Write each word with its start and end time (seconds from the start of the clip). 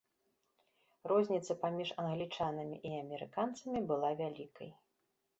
Розніца 1.09 1.55
паміж 1.65 1.91
англічанамі 2.03 2.77
і 2.91 2.93
амерыканцамі 3.01 3.79
была 3.93 4.09
вялікай. 4.23 4.71